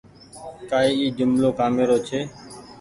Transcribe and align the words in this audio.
ڪآئي 0.69 0.91
اي 1.01 1.07
جملو 1.17 1.49
ڪآمي 1.59 1.83
رو 1.89 1.97
ڇي۔ 2.07 2.19